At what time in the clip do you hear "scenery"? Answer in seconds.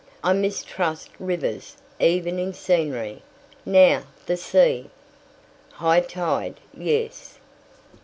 2.55-3.21